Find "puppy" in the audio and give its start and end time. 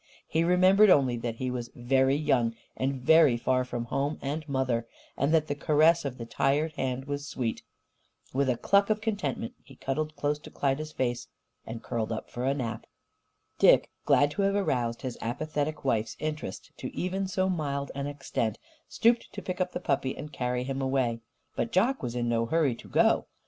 19.79-20.17